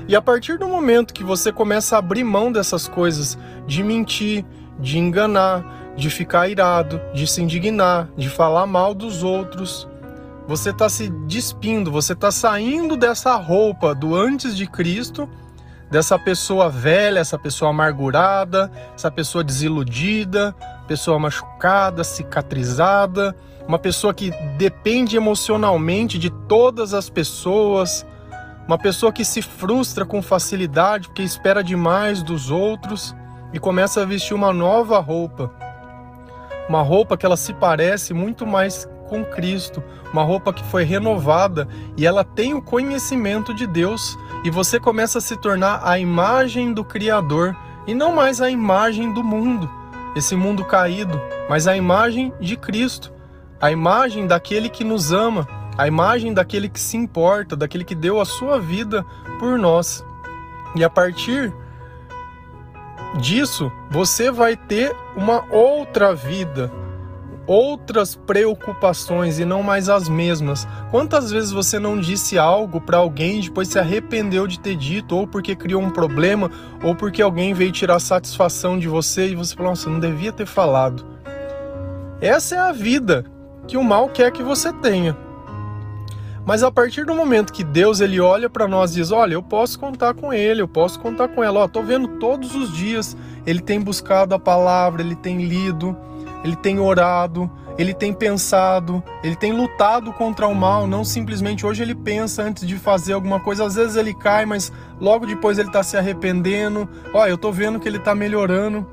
E 0.08 0.16
a 0.16 0.20
partir 0.20 0.58
do 0.58 0.66
momento 0.66 1.14
que 1.14 1.22
você 1.22 1.52
começa 1.52 1.94
a 1.94 2.00
abrir 2.00 2.24
mão 2.24 2.50
dessas 2.50 2.88
coisas, 2.88 3.38
de 3.64 3.84
mentir, 3.84 4.44
de 4.80 4.98
enganar, 4.98 5.94
de 5.96 6.10
ficar 6.10 6.48
irado, 6.48 7.00
de 7.14 7.28
se 7.28 7.40
indignar, 7.40 8.08
de 8.16 8.28
falar 8.28 8.66
mal 8.66 8.92
dos 8.92 9.22
outros, 9.22 9.88
você 10.48 10.70
está 10.70 10.88
se 10.88 11.08
despindo, 11.28 11.92
você 11.92 12.12
está 12.12 12.32
saindo 12.32 12.96
dessa 12.96 13.36
roupa 13.36 13.94
do 13.94 14.16
antes 14.16 14.56
de 14.56 14.66
Cristo, 14.66 15.28
dessa 15.90 16.18
pessoa 16.18 16.68
velha, 16.68 17.18
essa 17.18 17.38
pessoa 17.38 17.70
amargurada, 17.70 18.70
essa 18.94 19.10
pessoa 19.10 19.42
desiludida, 19.42 20.54
pessoa 20.86 21.18
machucada, 21.18 22.04
cicatrizada 22.04 23.34
uma 23.70 23.78
pessoa 23.78 24.12
que 24.12 24.32
depende 24.58 25.16
emocionalmente 25.16 26.18
de 26.18 26.28
todas 26.28 26.92
as 26.92 27.08
pessoas, 27.08 28.04
uma 28.66 28.76
pessoa 28.76 29.12
que 29.12 29.24
se 29.24 29.40
frustra 29.40 30.04
com 30.04 30.20
facilidade 30.20 31.06
porque 31.06 31.22
espera 31.22 31.62
demais 31.62 32.20
dos 32.20 32.50
outros 32.50 33.14
e 33.52 33.60
começa 33.60 34.02
a 34.02 34.04
vestir 34.04 34.34
uma 34.34 34.52
nova 34.52 34.98
roupa. 34.98 35.52
Uma 36.68 36.82
roupa 36.82 37.16
que 37.16 37.24
ela 37.24 37.36
se 37.36 37.54
parece 37.54 38.12
muito 38.12 38.44
mais 38.44 38.88
com 39.10 39.22
Cristo, 39.24 39.82
uma 40.10 40.22
roupa 40.22 40.52
que 40.52 40.64
foi 40.64 40.84
renovada 40.84 41.68
e 41.96 42.06
ela 42.06 42.24
tem 42.24 42.54
o 42.54 42.62
conhecimento 42.62 43.52
de 43.52 43.66
Deus 43.66 44.16
e 44.42 44.50
você 44.50 44.80
começa 44.80 45.18
a 45.18 45.20
se 45.20 45.36
tornar 45.36 45.82
a 45.84 45.98
imagem 45.98 46.72
do 46.72 46.82
Criador 46.82 47.54
e 47.86 47.92
não 47.92 48.14
mais 48.14 48.40
a 48.40 48.48
imagem 48.48 49.12
do 49.12 49.22
mundo, 49.22 49.68
esse 50.16 50.34
mundo 50.34 50.64
caído, 50.64 51.20
mas 51.48 51.66
a 51.66 51.76
imagem 51.76 52.32
de 52.40 52.56
Cristo 52.56 53.12
a 53.60 53.70
imagem 53.70 54.26
daquele 54.26 54.70
que 54.70 54.82
nos 54.82 55.12
ama, 55.12 55.46
a 55.76 55.86
imagem 55.86 56.32
daquele 56.32 56.68
que 56.68 56.80
se 56.80 56.96
importa, 56.96 57.54
daquele 57.54 57.84
que 57.84 57.94
deu 57.94 58.18
a 58.18 58.24
sua 58.24 58.58
vida 58.58 59.04
por 59.38 59.58
nós. 59.58 60.04
E 60.74 60.82
a 60.82 60.88
partir 60.88 61.52
disso, 63.20 63.70
você 63.90 64.30
vai 64.30 64.56
ter 64.56 64.96
uma 65.14 65.44
outra 65.52 66.14
vida, 66.14 66.72
outras 67.46 68.14
preocupações 68.14 69.38
e 69.38 69.44
não 69.44 69.62
mais 69.62 69.88
as 69.88 70.08
mesmas. 70.08 70.66
Quantas 70.90 71.30
vezes 71.30 71.50
você 71.50 71.78
não 71.78 71.98
disse 71.98 72.38
algo 72.38 72.80
para 72.80 72.98
alguém 72.98 73.38
e 73.38 73.42
depois 73.42 73.68
se 73.68 73.78
arrependeu 73.78 74.46
de 74.46 74.60
ter 74.60 74.76
dito, 74.76 75.16
ou 75.16 75.26
porque 75.26 75.56
criou 75.56 75.82
um 75.82 75.90
problema, 75.90 76.50
ou 76.82 76.94
porque 76.94 77.22
alguém 77.22 77.52
veio 77.54 77.72
tirar 77.72 77.98
satisfação 77.98 78.78
de 78.78 78.88
você 78.88 79.28
e 79.28 79.34
você 79.34 79.54
falou: 79.54 79.70
Nossa, 79.70 79.90
não 79.90 80.00
devia 80.00 80.32
ter 80.32 80.46
falado. 80.46 81.04
Essa 82.20 82.56
é 82.56 82.58
a 82.58 82.72
vida 82.72 83.24
que 83.66 83.76
o 83.76 83.84
mal 83.84 84.08
quer 84.08 84.30
que 84.30 84.42
você 84.42 84.72
tenha. 84.72 85.16
Mas 86.44 86.62
a 86.62 86.70
partir 86.70 87.04
do 87.04 87.14
momento 87.14 87.52
que 87.52 87.62
Deus 87.62 88.00
ele 88.00 88.18
olha 88.20 88.48
para 88.48 88.66
nós 88.66 88.92
e 88.92 88.94
diz: 88.96 89.10
"Olha, 89.10 89.34
eu 89.34 89.42
posso 89.42 89.78
contar 89.78 90.14
com 90.14 90.32
ele, 90.32 90.62
eu 90.62 90.68
posso 90.68 90.98
contar 90.98 91.28
com 91.28 91.44
ela. 91.44 91.60
Ó, 91.60 91.68
tô 91.68 91.82
vendo 91.82 92.08
todos 92.18 92.54
os 92.54 92.72
dias 92.72 93.16
ele 93.46 93.60
tem 93.60 93.80
buscado 93.80 94.34
a 94.34 94.38
palavra, 94.38 95.02
ele 95.02 95.16
tem 95.16 95.46
lido, 95.46 95.96
ele 96.42 96.56
tem 96.56 96.78
orado, 96.78 97.50
ele 97.78 97.94
tem 97.94 98.12
pensado, 98.12 99.02
ele 99.22 99.36
tem 99.36 99.52
lutado 99.52 100.12
contra 100.12 100.46
o 100.46 100.54
mal, 100.54 100.86
não 100.86 101.04
simplesmente 101.04 101.64
hoje 101.64 101.82
ele 101.82 101.94
pensa 101.94 102.42
antes 102.42 102.66
de 102.66 102.76
fazer 102.76 103.14
alguma 103.14 103.40
coisa, 103.40 103.64
às 103.64 103.74
vezes 103.74 103.96
ele 103.96 104.12
cai, 104.12 104.44
mas 104.44 104.72
logo 105.00 105.26
depois 105.26 105.58
ele 105.58 105.68
está 105.68 105.82
se 105.82 105.96
arrependendo. 105.96 106.88
Ó, 107.12 107.26
eu 107.26 107.38
tô 107.38 107.50
vendo 107.50 107.80
que 107.80 107.88
ele 107.88 107.98
está 107.98 108.14
melhorando. 108.14 108.86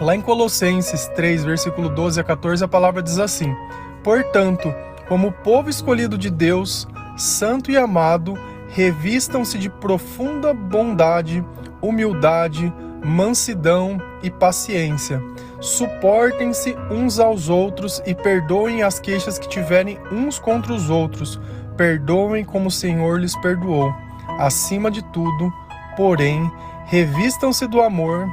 Lá 0.00 0.14
em 0.14 0.20
Colossenses 0.20 1.06
3, 1.14 1.44
versículo 1.44 1.88
12 1.88 2.20
a 2.20 2.24
14, 2.24 2.64
a 2.64 2.68
palavra 2.68 3.02
diz 3.02 3.18
assim: 3.18 3.54
Portanto, 4.02 4.74
como 5.08 5.32
povo 5.32 5.70
escolhido 5.70 6.18
de 6.18 6.28
Deus, 6.28 6.86
santo 7.16 7.70
e 7.70 7.76
amado, 7.76 8.34
revistam-se 8.68 9.56
de 9.58 9.70
profunda 9.70 10.52
bondade, 10.52 11.44
humildade, 11.80 12.72
mansidão 13.04 14.00
e 14.22 14.30
paciência. 14.30 15.22
Suportem-se 15.60 16.76
uns 16.90 17.18
aos 17.18 17.48
outros 17.48 18.02
e 18.06 18.14
perdoem 18.14 18.82
as 18.82 19.00
queixas 19.00 19.38
que 19.38 19.48
tiverem 19.48 19.98
uns 20.10 20.38
contra 20.38 20.72
os 20.72 20.90
outros. 20.90 21.40
Perdoem 21.76 22.44
como 22.44 22.68
o 22.68 22.70
Senhor 22.70 23.18
lhes 23.18 23.36
perdoou. 23.36 23.94
Acima 24.38 24.90
de 24.90 25.02
tudo, 25.12 25.52
porém, 25.96 26.50
revistam-se 26.86 27.66
do 27.66 27.80
amor, 27.80 28.28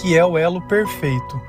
que 0.00 0.16
é 0.16 0.24
o 0.24 0.38
elo 0.38 0.60
perfeito. 0.62 1.40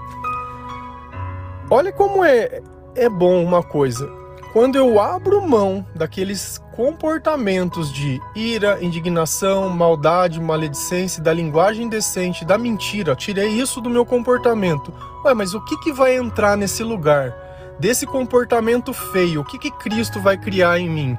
Olha 1.69 1.91
como 1.91 2.23
é, 2.23 2.61
é 2.95 3.09
bom 3.09 3.43
uma 3.43 3.61
coisa. 3.61 4.09
Quando 4.53 4.75
eu 4.75 4.99
abro 4.99 5.41
mão 5.47 5.85
daqueles 5.93 6.57
comportamentos 6.75 7.91
de 7.91 8.19
ira, 8.35 8.83
indignação, 8.83 9.69
maldade, 9.69 10.39
maledicência, 10.39 11.21
da 11.21 11.33
linguagem 11.33 11.85
indecente, 11.85 12.45
da 12.45 12.57
mentira, 12.57 13.15
tirei 13.15 13.49
isso 13.49 13.81
do 13.81 13.89
meu 13.89 14.05
comportamento. 14.05 14.93
Ué, 15.25 15.33
mas 15.33 15.53
o 15.53 15.63
que, 15.65 15.77
que 15.79 15.91
vai 15.91 16.15
entrar 16.15 16.55
nesse 16.55 16.83
lugar? 16.83 17.35
Desse 17.79 18.05
comportamento 18.05 18.93
feio, 18.93 19.41
o 19.41 19.45
que, 19.45 19.59
que 19.59 19.71
Cristo 19.71 20.19
vai 20.19 20.37
criar 20.37 20.79
em 20.79 20.89
mim? 20.89 21.17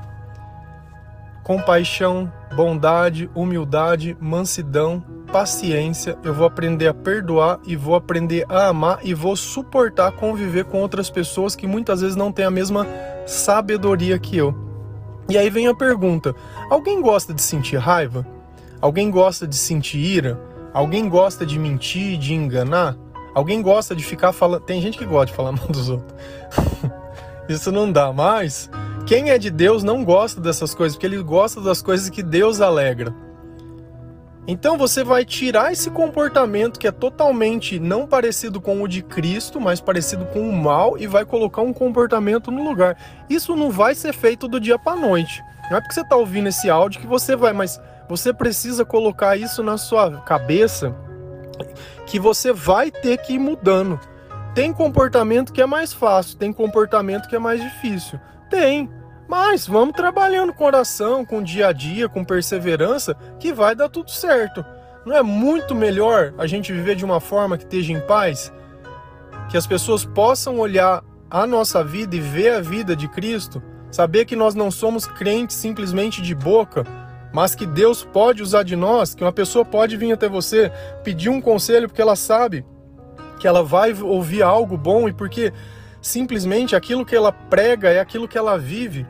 compaixão, 1.49 2.31
bondade, 2.55 3.31
humildade, 3.35 4.15
mansidão, 4.21 5.03
paciência. 5.33 6.19
Eu 6.23 6.35
vou 6.35 6.47
aprender 6.47 6.89
a 6.89 6.93
perdoar 6.93 7.59
e 7.67 7.75
vou 7.75 7.95
aprender 7.95 8.45
a 8.51 8.67
amar 8.67 8.99
e 9.03 9.15
vou 9.15 9.35
suportar 9.35 10.13
conviver 10.13 10.67
com 10.67 10.83
outras 10.83 11.09
pessoas 11.09 11.57
que 11.57 11.67
muitas 11.67 12.03
vezes 12.03 12.17
não 12.17 12.31
têm 12.31 12.45
a 12.45 12.51
mesma 12.51 12.87
sabedoria 13.29 14.19
que 14.19 14.37
eu. 14.37 14.55
E 15.29 15.37
aí 15.37 15.51
vem 15.51 15.69
a 15.69 15.75
pergunta: 15.75 16.35
alguém 16.71 17.01
gosta 17.01 17.35
de 17.35 17.43
sentir 17.43 17.77
raiva? 17.77 18.27
Alguém 18.81 19.11
gosta 19.11 19.47
de 19.47 19.57
sentir 19.57 19.99
ira? 19.99 20.41
Alguém 20.73 21.09
gosta 21.09 21.45
de 21.45 21.59
mentir, 21.59 22.19
de 22.19 22.35
enganar? 22.35 22.97
Alguém 23.35 23.61
gosta 23.61 23.95
de 23.95 24.05
ficar 24.05 24.33
falando. 24.33 24.63
Tem 24.63 24.81
gente 24.81 24.97
que 24.97 25.05
gosta 25.05 25.27
de 25.27 25.35
falar 25.35 25.53
mal 25.53 25.67
dos 25.69 25.91
outros. 25.91 26.19
Isso 27.49 27.71
não 27.71 27.91
dá 27.91 28.13
mais. 28.13 28.71
Quem 29.07 29.31
é 29.31 29.39
de 29.39 29.51
Deus 29.51 29.83
não 29.83 30.05
gosta 30.05 30.41
dessas 30.41 30.75
coisas, 30.75 30.97
porque 30.97 31.07
ele 31.07 31.23
gosta 31.23 31.61
das 31.61 31.81
coisas 31.81 32.11
que 32.11 32.23
Deus 32.23 32.61
alegra. 32.61 33.15
Então 34.51 34.79
você 34.79 35.05
vai 35.05 35.27
tirar 35.27 35.73
esse 35.73 35.91
comportamento 35.91 36.81
que 36.81 36.89
é 36.89 36.91
totalmente 36.91 37.79
não 37.79 38.07
parecido 38.07 38.63
com 38.63 38.83
o 38.83 38.89
de 38.89 39.03
Cristo, 39.03 39.61
mas 39.61 39.79
parecido 39.79 40.25
com 40.25 40.41
o 40.41 40.57
mal 40.57 40.97
e 40.97 41.07
vai 41.07 41.27
colocar 41.27 41.61
um 41.61 41.73
comportamento 41.73 42.51
no 42.51 42.65
lugar. 42.65 42.97
Isso 43.29 43.55
não 43.55 43.71
vai 43.71 43.95
ser 43.95 44.15
feito 44.15 44.49
do 44.49 44.59
dia 44.59 44.79
para 44.79 44.99
noite. 44.99 45.45
Não 45.71 45.77
é 45.77 45.81
porque 45.83 45.93
você 45.93 46.01
está 46.01 46.17
ouvindo 46.17 46.49
esse 46.49 46.71
áudio 46.71 46.99
que 46.99 47.07
você 47.07 47.37
vai, 47.37 47.53
mas 47.53 47.79
você 48.09 48.33
precisa 48.33 48.87
colocar 48.87 49.37
isso 49.37 49.63
na 49.63 49.77
sua 49.77 50.23
cabeça 50.23 50.97
que 52.07 52.19
você 52.19 52.51
vai 52.51 52.91
ter 52.91 53.19
que 53.19 53.35
ir 53.35 53.39
mudando. 53.39 54.01
Tem 54.55 54.73
comportamento 54.73 55.53
que 55.53 55.61
é 55.61 55.67
mais 55.67 55.93
fácil, 55.93 56.39
tem 56.39 56.55
comportamento 56.55 57.29
que 57.29 57.37
é 57.37 57.39
mais 57.39 57.63
difícil. 57.63 58.19
Tem. 58.49 58.89
Mas 59.29 59.67
vamos 59.67 59.95
trabalhando 59.95 60.55
com 60.55 60.65
oração, 60.65 61.23
com 61.23 61.43
dia 61.43 61.69
a 61.69 61.73
dia, 61.73 62.09
com 62.09 62.25
perseverança, 62.25 63.15
que 63.39 63.53
vai 63.53 63.77
dar 63.77 63.91
tudo 63.91 64.11
certo. 64.11 64.65
Não 65.05 65.15
é 65.15 65.23
muito 65.23 65.75
melhor 65.75 66.33
a 66.39 66.47
gente 66.47 66.73
viver 66.73 66.97
de 66.97 67.05
uma 67.05 67.21
forma 67.21 67.59
que 67.59 67.65
esteja 67.65 67.93
em 67.93 68.01
paz? 68.01 68.51
Que 69.51 69.59
as 69.59 69.67
pessoas 69.67 70.03
possam 70.03 70.59
olhar 70.59 71.05
a 71.31 71.47
nossa 71.47 71.85
vida 71.85 72.17
e 72.17 72.21
ver 72.21 72.55
a 72.55 72.61
vida 72.61 72.97
de 72.97 73.07
Cristo, 73.07 73.63
saber 73.91 74.25
que 74.25 74.35
nós 74.35 74.55
não 74.55 74.71
somos 74.71 75.07
crentes 75.07 75.57
simplesmente 75.57 76.23
de 76.23 76.35
boca, 76.35 76.85
mas 77.31 77.55
que 77.55 77.67
Deus 77.67 78.03
pode 78.03 78.43
usar 78.43 78.63
de 78.63 78.77
nós, 78.77 79.15
que 79.15 79.23
uma 79.23 79.33
pessoa 79.33 79.63
pode 79.63 79.95
vir 79.99 80.11
até 80.11 80.27
você 80.27 80.73
pedir 81.05 81.29
um 81.29 81.41
conselho 81.41 81.87
porque 81.87 82.01
ela 82.01 82.17
sabe 82.17 82.65
que 83.39 83.47
ela 83.47 83.63
vai 83.63 83.93
ouvir 83.93 84.43
algo 84.43 84.77
bom 84.77 85.07
e 85.07 85.13
porque 85.13 85.53
simplesmente 86.01 86.75
aquilo 86.75 87.05
que 87.05 87.15
ela 87.15 87.31
prega 87.31 87.91
é 87.91 88.01
aquilo 88.01 88.27
que 88.27 88.39
ela 88.39 88.57
vive. 88.57 89.07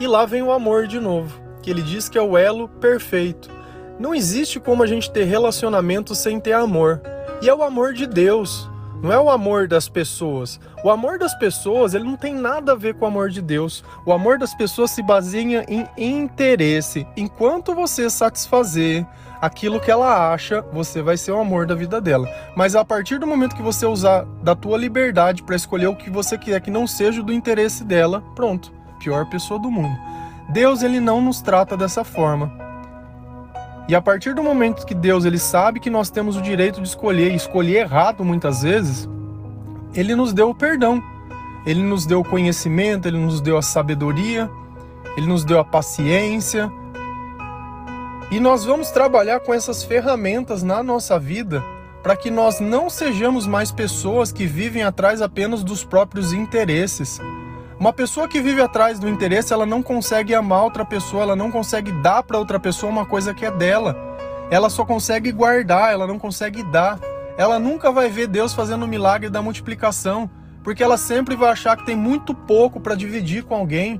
E 0.00 0.06
lá 0.06 0.24
vem 0.24 0.42
o 0.42 0.50
amor 0.50 0.86
de 0.86 0.98
novo, 0.98 1.38
que 1.62 1.70
ele 1.70 1.82
diz 1.82 2.08
que 2.08 2.16
é 2.16 2.22
o 2.22 2.38
elo 2.38 2.66
perfeito. 2.66 3.50
Não 3.98 4.14
existe 4.14 4.58
como 4.58 4.82
a 4.82 4.86
gente 4.86 5.10
ter 5.10 5.24
relacionamento 5.24 6.14
sem 6.14 6.40
ter 6.40 6.54
amor. 6.54 7.02
E 7.42 7.50
é 7.50 7.54
o 7.54 7.62
amor 7.62 7.92
de 7.92 8.06
Deus, 8.06 8.66
não 9.02 9.12
é 9.12 9.20
o 9.20 9.28
amor 9.28 9.68
das 9.68 9.90
pessoas. 9.90 10.58
O 10.82 10.90
amor 10.90 11.18
das 11.18 11.34
pessoas, 11.34 11.92
ele 11.92 12.04
não 12.04 12.16
tem 12.16 12.34
nada 12.34 12.72
a 12.72 12.74
ver 12.74 12.94
com 12.94 13.04
o 13.04 13.08
amor 13.08 13.28
de 13.28 13.42
Deus. 13.42 13.84
O 14.06 14.12
amor 14.12 14.38
das 14.38 14.54
pessoas 14.54 14.90
se 14.90 15.02
baseia 15.02 15.66
em 15.68 15.86
interesse. 15.98 17.06
Enquanto 17.14 17.74
você 17.74 18.08
satisfazer 18.08 19.06
aquilo 19.38 19.80
que 19.80 19.90
ela 19.90 20.32
acha, 20.32 20.62
você 20.72 21.02
vai 21.02 21.18
ser 21.18 21.32
o 21.32 21.40
amor 21.40 21.66
da 21.66 21.74
vida 21.74 22.00
dela. 22.00 22.26
Mas 22.56 22.74
a 22.74 22.82
partir 22.86 23.18
do 23.18 23.26
momento 23.26 23.54
que 23.54 23.62
você 23.62 23.84
usar 23.84 24.24
da 24.42 24.54
tua 24.54 24.78
liberdade 24.78 25.42
para 25.42 25.56
escolher 25.56 25.88
o 25.88 25.96
que 25.96 26.08
você 26.08 26.38
quer 26.38 26.58
que 26.62 26.70
não 26.70 26.86
seja 26.86 27.22
do 27.22 27.34
interesse 27.34 27.84
dela, 27.84 28.24
pronto 28.34 28.79
pior 29.00 29.26
pessoa 29.26 29.58
do 29.58 29.70
mundo. 29.70 29.98
Deus 30.48 30.82
ele 30.82 31.00
não 31.00 31.20
nos 31.20 31.40
trata 31.40 31.76
dessa 31.76 32.04
forma. 32.04 32.52
E 33.88 33.94
a 33.94 34.00
partir 34.00 34.34
do 34.34 34.42
momento 34.42 34.86
que 34.86 34.94
Deus 34.94 35.24
ele 35.24 35.38
sabe 35.38 35.80
que 35.80 35.90
nós 35.90 36.10
temos 36.10 36.36
o 36.36 36.42
direito 36.42 36.80
de 36.80 36.86
escolher 36.86 37.32
e 37.32 37.36
escolher 37.36 37.78
errado 37.78 38.24
muitas 38.24 38.62
vezes, 38.62 39.08
ele 39.94 40.14
nos 40.14 40.32
deu 40.32 40.50
o 40.50 40.54
perdão. 40.54 41.02
Ele 41.66 41.82
nos 41.82 42.06
deu 42.06 42.20
o 42.20 42.24
conhecimento, 42.24 43.06
ele 43.06 43.18
nos 43.18 43.40
deu 43.40 43.58
a 43.58 43.62
sabedoria, 43.62 44.50
ele 45.16 45.26
nos 45.26 45.44
deu 45.44 45.58
a 45.58 45.64
paciência. 45.64 46.70
E 48.30 48.38
nós 48.38 48.64
vamos 48.64 48.90
trabalhar 48.90 49.40
com 49.40 49.52
essas 49.52 49.82
ferramentas 49.82 50.62
na 50.62 50.82
nossa 50.82 51.18
vida 51.18 51.62
para 52.02 52.16
que 52.16 52.30
nós 52.30 52.60
não 52.60 52.88
sejamos 52.88 53.46
mais 53.46 53.70
pessoas 53.70 54.32
que 54.32 54.46
vivem 54.46 54.82
atrás 54.82 55.20
apenas 55.20 55.62
dos 55.62 55.84
próprios 55.84 56.32
interesses, 56.32 57.20
uma 57.80 57.94
pessoa 57.94 58.28
que 58.28 58.42
vive 58.42 58.60
atrás 58.60 58.98
do 58.98 59.08
interesse, 59.08 59.54
ela 59.54 59.64
não 59.64 59.82
consegue 59.82 60.34
amar 60.34 60.64
outra 60.64 60.84
pessoa, 60.84 61.22
ela 61.22 61.34
não 61.34 61.50
consegue 61.50 61.90
dar 61.90 62.22
para 62.22 62.38
outra 62.38 62.60
pessoa 62.60 62.92
uma 62.92 63.06
coisa 63.06 63.32
que 63.32 63.46
é 63.46 63.50
dela. 63.50 63.96
Ela 64.50 64.68
só 64.68 64.84
consegue 64.84 65.32
guardar, 65.32 65.90
ela 65.90 66.06
não 66.06 66.18
consegue 66.18 66.62
dar. 66.62 67.00
Ela 67.38 67.58
nunca 67.58 67.90
vai 67.90 68.10
ver 68.10 68.26
Deus 68.26 68.52
fazendo 68.52 68.82
o 68.82 68.86
milagre 68.86 69.30
da 69.30 69.40
multiplicação, 69.40 70.28
porque 70.62 70.82
ela 70.82 70.98
sempre 70.98 71.34
vai 71.34 71.52
achar 71.52 71.74
que 71.74 71.86
tem 71.86 71.96
muito 71.96 72.34
pouco 72.34 72.78
para 72.78 72.94
dividir 72.94 73.44
com 73.44 73.54
alguém, 73.54 73.98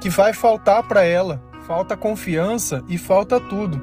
que 0.00 0.08
vai 0.08 0.32
faltar 0.32 0.84
para 0.84 1.02
ela. 1.02 1.42
Falta 1.66 1.96
confiança 1.96 2.84
e 2.88 2.96
falta 2.96 3.40
tudo. 3.40 3.82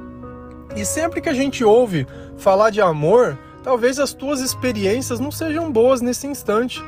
E 0.74 0.86
sempre 0.86 1.20
que 1.20 1.28
a 1.28 1.34
gente 1.34 1.66
ouve 1.66 2.08
falar 2.38 2.70
de 2.70 2.80
amor, 2.80 3.38
talvez 3.62 4.00
as 4.00 4.14
tuas 4.14 4.40
experiências 4.40 5.20
não 5.20 5.32
sejam 5.32 5.70
boas 5.70 6.00
nesse 6.00 6.28
instante. 6.28 6.82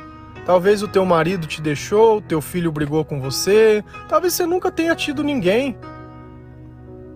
Talvez 0.44 0.82
o 0.82 0.88
teu 0.88 1.04
marido 1.04 1.46
te 1.46 1.62
deixou, 1.62 2.20
teu 2.20 2.40
filho 2.40 2.72
brigou 2.72 3.04
com 3.04 3.20
você, 3.20 3.84
talvez 4.08 4.34
você 4.34 4.44
nunca 4.44 4.70
tenha 4.70 4.94
tido 4.94 5.22
ninguém. 5.22 5.78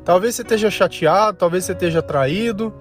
Talvez 0.04 0.36
você 0.36 0.42
esteja 0.42 0.70
chateado, 0.70 1.36
talvez 1.36 1.64
você 1.64 1.72
esteja 1.72 2.00
traído, 2.00 2.72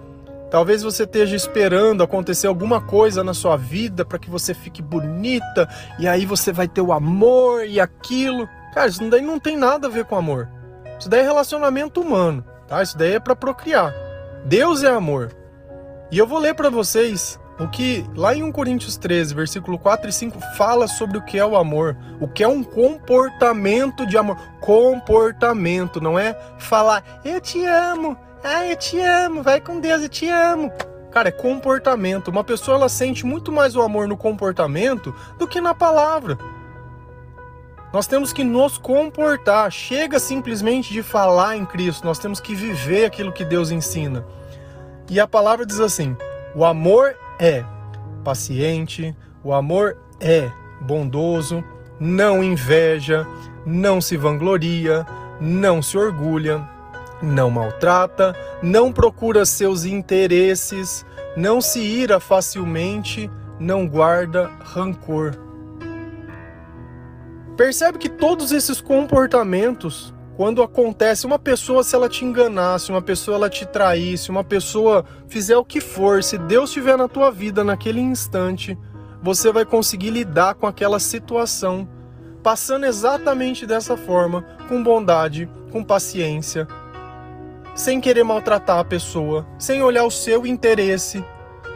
talvez 0.51 0.83
você 0.83 1.03
esteja 1.03 1.35
esperando 1.35 2.03
acontecer 2.03 2.45
alguma 2.45 2.79
coisa 2.79 3.23
na 3.23 3.33
sua 3.33 3.57
vida 3.57 4.05
para 4.05 4.19
que 4.19 4.29
você 4.29 4.53
fique 4.53 4.81
bonita 4.83 5.67
e 5.97 6.07
aí 6.07 6.23
você 6.27 6.51
vai 6.51 6.67
ter 6.67 6.81
o 6.81 6.93
amor 6.93 7.65
e 7.65 7.79
aquilo. 7.79 8.47
Cara, 8.75 8.87
isso 8.87 9.09
daí 9.09 9.21
não 9.21 9.39
tem 9.39 9.57
nada 9.57 9.87
a 9.87 9.89
ver 9.89 10.05
com 10.05 10.15
amor. 10.15 10.47
Isso 10.99 11.09
daí 11.09 11.21
é 11.21 11.23
relacionamento 11.23 11.99
humano, 11.99 12.45
tá? 12.67 12.83
Isso 12.83 12.95
daí 12.95 13.13
é 13.13 13.19
para 13.19 13.35
procriar. 13.35 13.91
Deus 14.45 14.83
é 14.83 14.91
amor. 14.91 15.35
E 16.11 16.19
eu 16.19 16.27
vou 16.27 16.37
ler 16.37 16.53
para 16.53 16.69
vocês 16.69 17.39
o 17.57 17.67
que 17.67 18.05
lá 18.15 18.35
em 18.35 18.43
1 18.43 18.51
Coríntios 18.51 18.97
13, 18.97 19.33
versículo 19.33 19.79
4 19.79 20.09
e 20.09 20.13
5 20.13 20.39
fala 20.57 20.87
sobre 20.87 21.17
o 21.17 21.21
que 21.21 21.37
é 21.37 21.45
o 21.45 21.55
amor, 21.55 21.95
o 22.19 22.27
que 22.27 22.43
é 22.43 22.47
um 22.47 22.63
comportamento 22.63 24.05
de 24.05 24.17
amor. 24.17 24.37
Comportamento, 24.59 26.01
não 26.01 26.19
é 26.19 26.37
falar 26.57 27.21
eu 27.23 27.39
te 27.39 27.63
amo, 27.65 28.17
ah, 28.43 28.65
eu 28.65 28.75
te 28.75 28.99
amo, 28.99 29.41
vai 29.41 29.61
com 29.61 29.79
Deus, 29.79 30.01
eu 30.01 30.09
te 30.09 30.27
amo. 30.27 30.71
Cara, 31.11 31.29
é 31.29 31.31
comportamento. 31.31 32.27
Uma 32.27 32.43
pessoa 32.43 32.75
ela 32.75 32.89
sente 32.89 33.25
muito 33.25 33.49
mais 33.49 33.73
o 33.73 33.81
amor 33.81 34.05
no 34.05 34.17
comportamento 34.17 35.15
do 35.37 35.47
que 35.47 35.61
na 35.61 35.73
palavra. 35.73 36.37
Nós 37.93 38.05
temos 38.05 38.33
que 38.33 38.43
nos 38.43 38.77
comportar. 38.77 39.71
Chega 39.71 40.19
simplesmente 40.19 40.91
de 40.91 41.01
falar 41.01 41.55
em 41.55 41.65
Cristo, 41.65 42.05
nós 42.05 42.19
temos 42.19 42.41
que 42.41 42.53
viver 42.53 43.05
aquilo 43.05 43.31
que 43.31 43.45
Deus 43.45 43.71
ensina. 43.71 44.25
E 45.09 45.17
a 45.17 45.25
palavra 45.25 45.65
diz 45.65 45.79
assim: 45.79 46.17
o 46.53 46.65
amor 46.65 47.15
é 47.39 47.63
paciente, 48.23 49.15
o 49.43 49.53
amor 49.53 49.97
é 50.19 50.49
bondoso, 50.81 51.63
não 51.99 52.43
inveja, 52.43 53.27
não 53.65 54.01
se 54.01 54.17
vangloria, 54.17 55.05
não 55.39 55.81
se 55.81 55.97
orgulha, 55.97 56.67
não 57.21 57.49
maltrata, 57.49 58.35
não 58.61 58.91
procura 58.91 59.45
seus 59.45 59.85
interesses, 59.85 61.05
não 61.35 61.61
se 61.61 61.79
ira 61.79 62.19
facilmente, 62.19 63.29
não 63.59 63.87
guarda 63.87 64.49
rancor. 64.63 65.33
Percebe 67.55 67.97
que 67.97 68.09
todos 68.09 68.51
esses 68.51 68.81
comportamentos 68.81 70.14
quando 70.35 70.61
acontece 70.61 71.25
uma 71.25 71.39
pessoa 71.39 71.83
se 71.83 71.95
ela 71.95 72.09
te 72.09 72.25
enganasse, 72.25 72.91
uma 72.91 73.01
pessoa 73.01 73.37
ela 73.37 73.49
te 73.49 73.65
traísse, 73.65 74.29
uma 74.29 74.43
pessoa 74.43 75.05
fizer 75.27 75.57
o 75.57 75.63
que 75.63 75.79
for, 75.79 76.21
se 76.21 76.37
Deus 76.37 76.69
estiver 76.69 76.97
na 76.97 77.07
tua 77.07 77.31
vida 77.31 77.63
naquele 77.63 78.01
instante, 78.01 78.77
você 79.21 79.51
vai 79.51 79.65
conseguir 79.65 80.09
lidar 80.09 80.55
com 80.55 80.67
aquela 80.67 80.99
situação, 80.99 81.87
passando 82.43 82.85
exatamente 82.85 83.65
dessa 83.65 83.95
forma, 83.95 84.45
com 84.67 84.83
bondade, 84.83 85.49
com 85.71 85.83
paciência, 85.83 86.67
sem 87.73 88.01
querer 88.01 88.23
maltratar 88.23 88.79
a 88.79 88.85
pessoa, 88.85 89.47
sem 89.57 89.81
olhar 89.81 90.03
o 90.03 90.11
seu 90.11 90.45
interesse, 90.45 91.23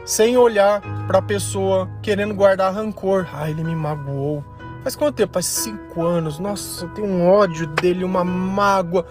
sem 0.06 0.38
olhar 0.38 0.82
para 1.08 1.20
a 1.20 1.22
pessoa 1.22 1.90
querendo 2.02 2.34
guardar 2.34 2.74
rancor. 2.74 3.28
Ah, 3.34 3.50
ele 3.50 3.64
me 3.64 3.76
magoou 3.76 4.44
Faz 4.84 4.96
quanto 4.96 5.16
tempo? 5.16 5.34
Faz 5.34 5.46
cinco 5.46 6.04
anos. 6.04 6.40
Nossa, 6.40 6.86
eu 6.86 6.90
tenho 6.90 7.08
um 7.08 7.28
ódio 7.28 7.68
dele, 7.68 8.04
uma 8.04 8.24
mágoa. 8.24 9.06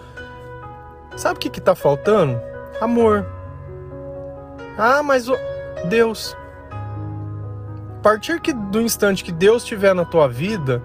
Sabe 1.15 1.35
o 1.35 1.39
que 1.39 1.49
que 1.49 1.61
tá 1.61 1.75
faltando? 1.75 2.39
Amor. 2.81 3.25
Ah, 4.77 5.03
mas 5.03 5.27
o 5.27 5.35
Deus. 5.87 6.35
A 7.97 8.01
partir 8.01 8.39
que, 8.39 8.53
do 8.53 8.81
instante 8.81 9.23
que 9.23 9.31
Deus 9.31 9.63
estiver 9.63 9.93
na 9.93 10.05
tua 10.05 10.27
vida, 10.27 10.81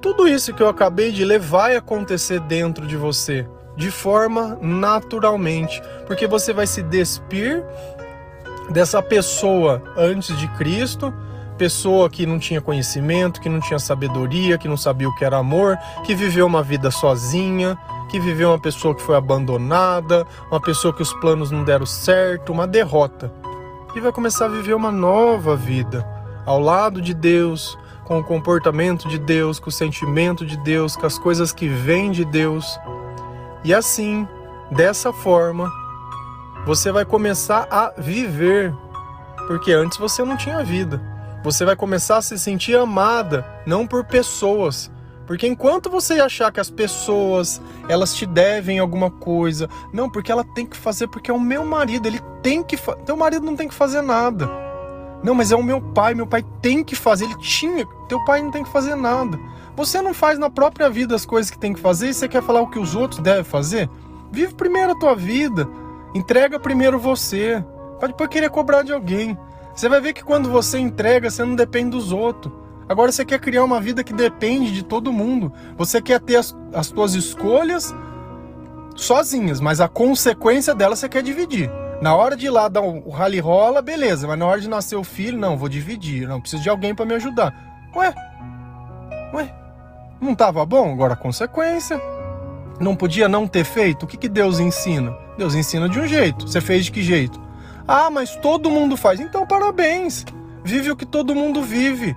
tudo 0.00 0.28
isso 0.28 0.54
que 0.54 0.62
eu 0.62 0.68
acabei 0.68 1.10
de 1.10 1.24
ler 1.24 1.40
vai 1.40 1.76
acontecer 1.76 2.40
dentro 2.40 2.86
de 2.86 2.96
você, 2.96 3.46
de 3.76 3.90
forma 3.90 4.56
naturalmente, 4.60 5.82
porque 6.06 6.26
você 6.26 6.52
vai 6.52 6.66
se 6.66 6.82
despir 6.82 7.64
dessa 8.70 9.02
pessoa 9.02 9.82
antes 9.96 10.36
de 10.38 10.46
Cristo 10.56 11.12
pessoa 11.62 12.10
que 12.10 12.26
não 12.26 12.40
tinha 12.40 12.60
conhecimento, 12.60 13.40
que 13.40 13.48
não 13.48 13.60
tinha 13.60 13.78
sabedoria, 13.78 14.58
que 14.58 14.66
não 14.66 14.76
sabia 14.76 15.08
o 15.08 15.14
que 15.14 15.24
era 15.24 15.36
amor, 15.36 15.78
que 16.04 16.12
viveu 16.12 16.44
uma 16.44 16.60
vida 16.60 16.90
sozinha, 16.90 17.78
que 18.10 18.18
viveu 18.18 18.48
uma 18.48 18.58
pessoa 18.58 18.96
que 18.96 19.00
foi 19.00 19.14
abandonada, 19.14 20.26
uma 20.50 20.60
pessoa 20.60 20.92
que 20.92 21.02
os 21.02 21.12
planos 21.20 21.52
não 21.52 21.62
deram 21.62 21.86
certo, 21.86 22.52
uma 22.52 22.66
derrota. 22.66 23.32
E 23.94 24.00
vai 24.00 24.10
começar 24.10 24.46
a 24.46 24.48
viver 24.48 24.74
uma 24.74 24.90
nova 24.90 25.54
vida 25.54 26.04
ao 26.44 26.58
lado 26.58 27.00
de 27.00 27.14
Deus, 27.14 27.78
com 28.06 28.18
o 28.18 28.24
comportamento 28.24 29.08
de 29.08 29.20
Deus, 29.20 29.60
com 29.60 29.68
o 29.68 29.72
sentimento 29.72 30.44
de 30.44 30.56
Deus, 30.64 30.96
com 30.96 31.06
as 31.06 31.16
coisas 31.16 31.52
que 31.52 31.68
vêm 31.68 32.10
de 32.10 32.24
Deus. 32.24 32.76
E 33.62 33.72
assim, 33.72 34.26
dessa 34.72 35.12
forma, 35.12 35.70
você 36.66 36.90
vai 36.90 37.04
começar 37.04 37.68
a 37.70 37.92
viver, 37.96 38.74
porque 39.46 39.70
antes 39.70 39.96
você 39.96 40.24
não 40.24 40.36
tinha 40.36 40.64
vida. 40.64 41.11
Você 41.42 41.64
vai 41.64 41.74
começar 41.74 42.18
a 42.18 42.22
se 42.22 42.38
sentir 42.38 42.76
amada, 42.76 43.44
não 43.66 43.86
por 43.86 44.04
pessoas. 44.04 44.90
Porque 45.26 45.46
enquanto 45.46 45.90
você 45.90 46.20
achar 46.20 46.52
que 46.52 46.60
as 46.60 46.70
pessoas, 46.70 47.60
elas 47.88 48.14
te 48.14 48.26
devem 48.26 48.78
alguma 48.78 49.10
coisa, 49.10 49.68
não, 49.92 50.10
porque 50.10 50.30
ela 50.30 50.44
tem 50.44 50.66
que 50.66 50.76
fazer 50.76 51.08
porque 51.08 51.30
é 51.30 51.34
o 51.34 51.40
meu 51.40 51.64
marido, 51.64 52.06
ele 52.06 52.20
tem 52.42 52.62
que 52.62 52.76
fazer. 52.76 53.02
Teu 53.02 53.16
marido 53.16 53.44
não 53.44 53.56
tem 53.56 53.68
que 53.68 53.74
fazer 53.74 54.02
nada. 54.02 54.48
Não, 55.22 55.34
mas 55.34 55.52
é 55.52 55.56
o 55.56 55.62
meu 55.62 55.80
pai, 55.80 56.14
meu 56.14 56.26
pai 56.26 56.44
tem 56.60 56.82
que 56.82 56.96
fazer, 56.96 57.24
ele 57.26 57.38
tinha, 57.38 57.86
teu 58.08 58.24
pai 58.24 58.42
não 58.42 58.50
tem 58.50 58.64
que 58.64 58.70
fazer 58.70 58.96
nada. 58.96 59.38
Você 59.76 60.02
não 60.02 60.12
faz 60.12 60.38
na 60.38 60.50
própria 60.50 60.90
vida 60.90 61.14
as 61.14 61.24
coisas 61.24 61.50
que 61.50 61.58
tem 61.58 61.72
que 61.72 61.80
fazer 61.80 62.08
e 62.08 62.14
você 62.14 62.28
quer 62.28 62.42
falar 62.42 62.60
o 62.60 62.68
que 62.68 62.78
os 62.78 62.94
outros 62.94 63.20
devem 63.20 63.44
fazer? 63.44 63.88
Vive 64.30 64.54
primeiro 64.54 64.92
a 64.92 64.98
tua 64.98 65.14
vida, 65.14 65.68
entrega 66.14 66.58
primeiro 66.58 66.98
você, 66.98 67.64
para 67.98 68.08
depois 68.08 68.28
querer 68.28 68.50
cobrar 68.50 68.82
de 68.82 68.92
alguém. 68.92 69.38
Você 69.74 69.88
vai 69.88 70.00
ver 70.00 70.12
que 70.12 70.22
quando 70.22 70.50
você 70.50 70.78
entrega, 70.78 71.30
você 71.30 71.44
não 71.44 71.54
depende 71.54 71.90
dos 71.90 72.12
outros. 72.12 72.52
Agora 72.88 73.10
você 73.10 73.24
quer 73.24 73.40
criar 73.40 73.64
uma 73.64 73.80
vida 73.80 74.04
que 74.04 74.12
depende 74.12 74.72
de 74.72 74.82
todo 74.82 75.12
mundo. 75.12 75.52
Você 75.76 76.02
quer 76.02 76.20
ter 76.20 76.36
as, 76.36 76.56
as 76.74 76.88
suas 76.88 77.14
escolhas 77.14 77.94
sozinhas, 78.94 79.60
mas 79.60 79.80
a 79.80 79.88
consequência 79.88 80.74
delas 80.74 80.98
você 80.98 81.08
quer 81.08 81.22
dividir. 81.22 81.70
Na 82.02 82.14
hora 82.14 82.36
de 82.36 82.46
ir 82.46 82.50
lá 82.50 82.68
dar 82.68 82.82
o 82.82 83.10
rally 83.10 83.38
rola, 83.38 83.80
beleza, 83.80 84.26
mas 84.26 84.38
na 84.38 84.46
hora 84.46 84.60
de 84.60 84.68
nascer 84.68 84.96
o 84.96 85.04
filho, 85.04 85.38
não, 85.38 85.56
vou 85.56 85.68
dividir, 85.68 86.26
não 86.26 86.40
preciso 86.40 86.62
de 86.62 86.68
alguém 86.68 86.94
para 86.94 87.06
me 87.06 87.14
ajudar. 87.14 87.54
Ué? 87.94 88.12
Ué? 89.32 89.54
Não 90.20 90.34
tava 90.34 90.66
bom? 90.66 90.92
Agora 90.92 91.14
a 91.14 91.16
consequência. 91.16 92.00
Não 92.80 92.96
podia 92.96 93.28
não 93.28 93.46
ter 93.46 93.64
feito? 93.64 94.02
O 94.02 94.06
que, 94.06 94.16
que 94.16 94.28
Deus 94.28 94.58
ensina? 94.58 95.16
Deus 95.38 95.54
ensina 95.54 95.88
de 95.88 96.00
um 96.00 96.06
jeito. 96.06 96.48
Você 96.48 96.60
fez 96.60 96.84
de 96.84 96.92
que 96.92 97.02
jeito? 97.02 97.40
Ah, 97.86 98.10
mas 98.10 98.36
todo 98.36 98.70
mundo 98.70 98.96
faz. 98.96 99.20
Então, 99.20 99.46
parabéns. 99.46 100.24
Vive 100.64 100.90
o 100.90 100.96
que 100.96 101.06
todo 101.06 101.34
mundo 101.34 101.62
vive. 101.62 102.16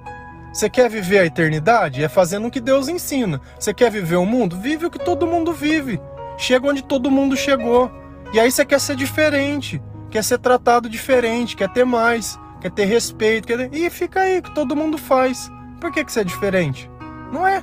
Você 0.53 0.69
quer 0.69 0.89
viver 0.89 1.19
a 1.19 1.25
eternidade? 1.25 2.03
É 2.03 2.07
fazendo 2.07 2.47
o 2.47 2.51
que 2.51 2.61
Deus 2.61 2.87
ensina. 2.87 3.41
Você 3.59 3.73
quer 3.73 3.91
viver 3.91 4.15
o 4.15 4.25
mundo? 4.25 4.57
Vive 4.57 4.85
o 4.85 4.89
que 4.89 4.99
todo 4.99 5.27
mundo 5.27 5.51
vive. 5.51 5.99
Chega 6.37 6.67
onde 6.67 6.83
todo 6.83 7.11
mundo 7.11 7.35
chegou. 7.35 7.91
E 8.33 8.39
aí 8.39 8.51
você 8.51 8.65
quer 8.65 8.79
ser 8.79 8.95
diferente, 8.95 9.81
quer 10.09 10.23
ser 10.23 10.37
tratado 10.39 10.89
diferente, 10.89 11.55
quer 11.55 11.69
ter 11.69 11.85
mais, 11.85 12.39
quer 12.61 12.71
ter 12.71 12.85
respeito. 12.85 13.47
Quer... 13.47 13.73
E 13.73 13.89
fica 13.89 14.21
aí, 14.21 14.41
que 14.41 14.53
todo 14.53 14.75
mundo 14.75 14.97
faz. 14.97 15.51
Por 15.79 15.91
que, 15.91 16.05
que 16.05 16.11
você 16.11 16.21
é 16.21 16.23
diferente? 16.23 16.89
Não 17.31 17.45
é. 17.45 17.61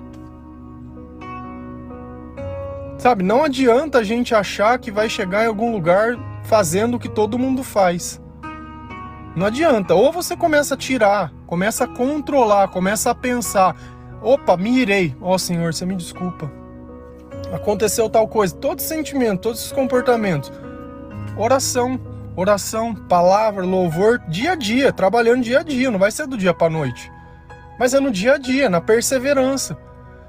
Sabe, 2.99 3.25
não 3.25 3.43
adianta 3.43 3.99
a 3.99 4.05
gente 4.05 4.35
achar 4.35 4.79
que 4.79 4.91
vai 4.91 5.09
chegar 5.09 5.45
em 5.45 5.49
algum 5.49 5.73
lugar 5.73 6.17
fazendo 6.45 6.97
o 6.97 6.99
que 6.99 7.09
todo 7.09 7.39
mundo 7.39 7.63
faz. 7.63 8.21
Não 9.35 9.47
adianta. 9.47 9.95
Ou 9.95 10.13
você 10.13 10.37
começa 10.37 10.75
a 10.75 10.77
tirar, 10.77 11.33
começa 11.47 11.85
a 11.85 11.89
controlar, 11.89 12.69
começa 12.69 13.11
a 13.11 13.15
pensar: 13.15 13.77
opa, 14.21 14.57
me 14.57 14.79
irei. 14.79 15.17
Ó 15.21 15.35
oh, 15.35 15.39
Senhor, 15.39 15.73
você 15.73 15.87
me 15.87 15.97
desculpa. 15.97 16.51
Aconteceu 17.53 18.09
tal 18.09 18.29
coisa. 18.29 18.55
Todo 18.55 18.81
sentimento, 18.81 19.41
todos 19.41 19.61
esses 19.61 19.73
comportamentos. 19.73 20.53
Oração, 21.37 21.99
oração, 22.37 22.95
palavra, 22.95 23.65
louvor, 23.65 24.19
dia 24.29 24.53
a 24.53 24.55
dia, 24.55 24.93
trabalhando 24.93 25.43
dia 25.43 25.61
a 25.61 25.63
dia. 25.63 25.91
Não 25.91 25.99
vai 25.99 26.11
ser 26.11 26.27
do 26.27 26.37
dia 26.37 26.53
para 26.53 26.71
noite. 26.71 27.11
Mas 27.79 27.95
é 27.95 28.01
no 28.01 28.11
dia 28.11 28.35
a 28.35 28.39
dia, 28.39 28.69
na 28.69 28.81
perseverança. 28.81 29.77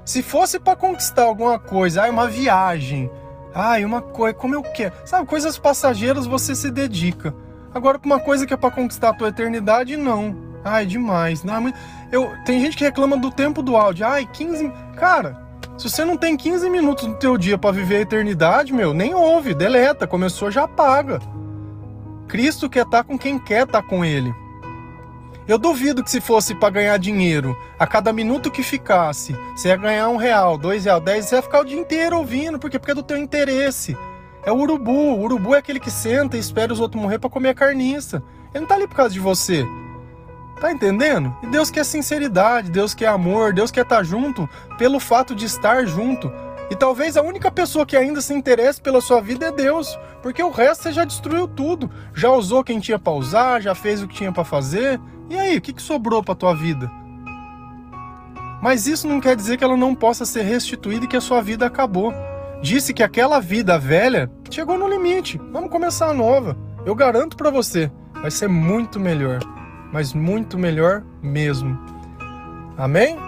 Se 0.04 0.22
fosse 0.22 0.58
para 0.58 0.76
conquistar 0.76 1.22
alguma 1.22 1.58
coisa, 1.58 2.04
ah, 2.04 2.10
uma 2.10 2.28
viagem, 2.28 3.10
Ai, 3.54 3.84
uma 3.84 4.02
coisa, 4.02 4.34
como 4.34 4.54
eu 4.54 4.62
quero. 4.62 4.94
Sabe, 5.04 5.26
coisas 5.26 5.56
passageiras 5.56 6.26
você 6.26 6.54
se 6.54 6.70
dedica. 6.70 7.34
Agora, 7.72 8.00
uma 8.04 8.18
coisa 8.18 8.46
que 8.46 8.52
é 8.52 8.56
para 8.56 8.70
conquistar 8.70 9.10
a 9.10 9.14
tua 9.14 9.28
eternidade, 9.28 9.96
não. 9.96 10.36
Ai, 10.64 10.86
demais. 10.86 11.44
Não, 11.44 11.72
eu, 12.10 12.32
tem 12.44 12.60
gente 12.60 12.76
que 12.76 12.84
reclama 12.84 13.16
do 13.16 13.30
tempo 13.30 13.62
do 13.62 13.76
áudio. 13.76 14.06
Ai, 14.06 14.26
15. 14.26 14.72
Cara, 14.96 15.40
se 15.76 15.88
você 15.88 16.04
não 16.04 16.16
tem 16.16 16.36
15 16.36 16.68
minutos 16.70 17.06
do 17.06 17.14
teu 17.14 17.36
dia 17.36 17.58
para 17.58 17.72
viver 17.72 17.96
a 17.96 18.00
eternidade, 18.00 18.72
meu, 18.72 18.94
nem 18.94 19.14
ouve, 19.14 19.54
deleta. 19.54 20.06
Começou, 20.06 20.50
já 20.50 20.64
apaga. 20.64 21.20
Cristo 22.26 22.68
quer 22.68 22.84
estar 22.84 23.02
tá 23.02 23.04
com 23.04 23.18
quem 23.18 23.38
quer 23.38 23.64
estar 23.64 23.82
tá 23.82 23.88
com 23.88 24.04
ele. 24.04 24.34
Eu 25.46 25.58
duvido 25.58 26.02
que 26.02 26.10
se 26.10 26.22
fosse 26.22 26.54
para 26.54 26.70
ganhar 26.70 26.96
dinheiro, 26.98 27.54
a 27.78 27.86
cada 27.86 28.12
minuto 28.14 28.50
que 28.50 28.62
ficasse, 28.62 29.36
você 29.54 29.68
ia 29.68 29.76
ganhar 29.76 30.08
um 30.08 30.16
real, 30.16 30.56
dois 30.56 30.86
real, 30.86 31.00
dez, 31.00 31.26
você 31.26 31.36
ia 31.36 31.42
ficar 31.42 31.60
o 31.60 31.64
dia 31.64 31.78
inteiro 31.78 32.16
ouvindo, 32.16 32.58
porque 32.58 32.78
porque 32.78 32.92
é 32.92 32.94
do 32.94 33.02
teu 33.02 33.18
interesse. 33.18 33.94
É 34.46 34.50
o 34.50 34.56
urubu. 34.56 34.90
O 34.90 35.22
urubu 35.22 35.54
é 35.54 35.58
aquele 35.58 35.80
que 35.80 35.90
senta 35.90 36.36
e 36.36 36.40
espera 36.40 36.72
os 36.72 36.80
outros 36.80 37.00
morrer 37.00 37.18
para 37.18 37.28
comer 37.28 37.50
a 37.50 37.54
carniça. 37.54 38.22
Ele 38.54 38.60
não 38.60 38.66
tá 38.66 38.74
ali 38.74 38.86
por 38.86 38.96
causa 38.96 39.12
de 39.12 39.20
você. 39.20 39.66
Tá 40.60 40.72
entendendo? 40.72 41.34
E 41.42 41.46
Deus 41.46 41.70
quer 41.70 41.84
sinceridade, 41.84 42.70
Deus 42.70 42.94
quer 42.94 43.08
amor, 43.08 43.52
Deus 43.52 43.70
quer 43.70 43.82
estar 43.82 43.96
tá 43.96 44.02
junto 44.02 44.48
pelo 44.78 44.98
fato 44.98 45.34
de 45.34 45.44
estar 45.44 45.84
junto. 45.86 46.32
E 46.70 46.76
talvez 46.76 47.16
a 47.16 47.22
única 47.22 47.50
pessoa 47.50 47.84
que 47.84 47.96
ainda 47.96 48.20
se 48.22 48.32
interesse 48.32 48.80
pela 48.80 49.00
sua 49.00 49.20
vida 49.20 49.46
é 49.46 49.52
Deus, 49.52 49.98
porque 50.22 50.42
o 50.42 50.50
resto 50.50 50.84
você 50.84 50.92
já 50.92 51.04
destruiu 51.04 51.46
tudo. 51.46 51.90
Já 52.14 52.30
usou 52.30 52.64
quem 52.64 52.80
tinha 52.80 52.98
para 52.98 53.12
usar, 53.12 53.60
já 53.60 53.74
fez 53.74 54.02
o 54.02 54.08
que 54.08 54.14
tinha 54.14 54.32
para 54.32 54.44
fazer. 54.44 54.98
E 55.28 55.38
aí, 55.38 55.56
o 55.56 55.60
que, 55.60 55.72
que 55.72 55.82
sobrou 55.82 56.22
para 56.22 56.34
tua 56.34 56.54
vida? 56.54 56.90
Mas 58.60 58.86
isso 58.86 59.06
não 59.06 59.20
quer 59.20 59.36
dizer 59.36 59.56
que 59.56 59.64
ela 59.64 59.76
não 59.76 59.94
possa 59.94 60.24
ser 60.24 60.42
restituída 60.42 61.04
e 61.04 61.08
que 61.08 61.16
a 61.16 61.20
sua 61.20 61.42
vida 61.42 61.66
acabou. 61.66 62.12
Disse 62.62 62.94
que 62.94 63.02
aquela 63.02 63.40
vida 63.40 63.78
velha 63.78 64.30
chegou 64.50 64.78
no 64.78 64.88
limite. 64.88 65.38
Vamos 65.52 65.70
começar 65.70 66.08
a 66.08 66.14
nova. 66.14 66.56
Eu 66.86 66.94
garanto 66.94 67.36
para 67.36 67.50
você, 67.50 67.90
vai 68.14 68.30
ser 68.30 68.48
muito 68.48 69.00
melhor, 69.00 69.40
mas 69.92 70.14
muito 70.14 70.58
melhor 70.58 71.02
mesmo. 71.22 71.78
Amém? 72.76 73.18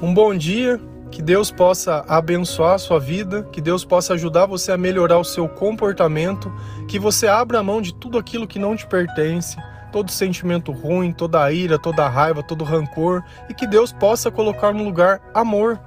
Um 0.00 0.12
bom 0.14 0.34
dia, 0.34 0.80
que 1.10 1.22
Deus 1.22 1.50
possa 1.50 2.04
abençoar 2.08 2.74
a 2.74 2.78
sua 2.78 3.00
vida, 3.00 3.48
que 3.50 3.60
Deus 3.60 3.84
possa 3.84 4.14
ajudar 4.14 4.46
você 4.46 4.72
a 4.72 4.76
melhorar 4.76 5.18
o 5.18 5.24
seu 5.24 5.48
comportamento, 5.48 6.52
que 6.86 6.98
você 6.98 7.26
abra 7.26 7.58
a 7.58 7.62
mão 7.62 7.80
de 7.80 7.94
tudo 7.94 8.18
aquilo 8.18 8.46
que 8.46 8.58
não 8.58 8.76
te 8.76 8.86
pertence 8.86 9.56
todo 9.92 10.10
sentimento 10.10 10.72
ruim, 10.72 11.12
toda 11.12 11.42
a 11.42 11.52
ira, 11.52 11.78
toda 11.78 12.04
a 12.04 12.08
raiva, 12.08 12.42
todo 12.42 12.64
rancor 12.64 13.22
e 13.48 13.54
que 13.54 13.66
Deus 13.66 13.92
possa 13.92 14.30
colocar 14.30 14.72
no 14.72 14.84
lugar 14.84 15.20
amor, 15.34 15.78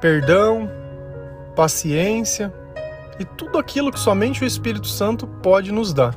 perdão, 0.00 0.70
paciência 1.54 2.52
e 3.18 3.24
tudo 3.24 3.58
aquilo 3.58 3.92
que 3.92 4.00
somente 4.00 4.42
o 4.42 4.46
Espírito 4.46 4.86
Santo 4.86 5.26
pode 5.26 5.72
nos 5.72 5.92
dar. 5.92 6.14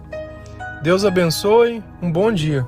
Deus 0.81 1.03
abençoe, 1.03 1.83
um 2.01 2.11
bom 2.11 2.31
dia. 2.31 2.65